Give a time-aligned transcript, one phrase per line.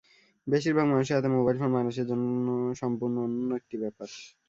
[0.47, 2.45] বেশির ভাগ মানুষের হাতে মোবাইল ফোন বাংলাদেশের জন্য
[2.81, 4.09] সম্পূর্ণ অনন্য একটি ব্যাপার।